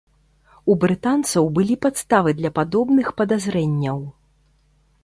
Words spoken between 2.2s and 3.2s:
для падобных